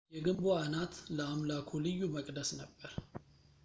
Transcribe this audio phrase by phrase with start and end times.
[0.13, 2.91] የግንቡ አናት ለአምላኩ ልዩ መቅደስ ነበር